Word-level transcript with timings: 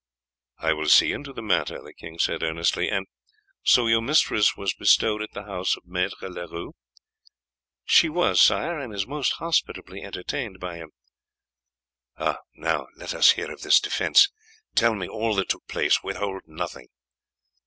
"I 0.57 0.73
will 0.73 0.87
see 0.89 1.11
into 1.11 1.31
the 1.31 1.43
matter," 1.43 1.79
the 1.79 1.93
king 1.93 2.17
said 2.17 2.41
earnestly. 2.41 2.89
"And 2.89 3.05
so 3.63 3.85
your 3.85 4.01
mistress 4.01 4.55
was 4.57 4.73
bestowed 4.73 5.21
at 5.21 5.29
the 5.33 5.43
house 5.45 5.77
of 5.77 5.83
Maître 5.83 6.15
Leroux?" 6.27 6.73
"She 7.85 8.09
was, 8.09 8.41
sire, 8.41 8.79
and 8.79 8.95
is 8.95 9.05
most 9.05 9.33
hospitably 9.33 10.01
entertained 10.01 10.59
by 10.59 10.77
him." 10.77 10.89
"Now 12.55 12.87
let 12.95 13.13
us 13.13 13.33
hear 13.33 13.51
of 13.51 13.61
this 13.61 13.79
defence. 13.79 14.31
Tell 14.73 14.95
me 14.95 15.07
all 15.07 15.35
that 15.35 15.49
took 15.49 15.67
place; 15.67 16.01
withhold 16.01 16.41
nothing." 16.47 16.87